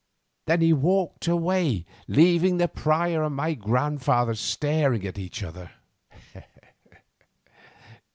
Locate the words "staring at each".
4.33-5.43